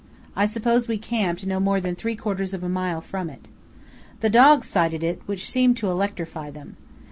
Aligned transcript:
I 0.35 0.47
suppose 0.47 0.87
we 0.87 0.97
camped 0.97 1.45
no 1.45 1.59
more 1.59 1.79
than 1.79 1.93
three 1.93 2.15
quarters 2.15 2.55
of 2.55 2.63
a 2.63 2.67
mile 2.69 3.01
from 3.01 3.29
it. 3.29 3.47
The 4.21 4.31
dogs 4.31 4.65
sighted 4.65 5.03
it, 5.03 5.21
which 5.27 5.47
seemed 5.47 5.77
to 5.77 5.91
electrify 5.91 6.49
them. 6.49 6.75